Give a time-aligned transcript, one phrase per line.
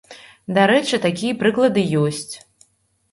[0.57, 2.33] Дарэчы, такія прыклады ёсць.